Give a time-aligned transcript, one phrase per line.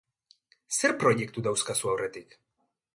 [0.79, 2.39] Zer proiektu dauzkazu aurretik?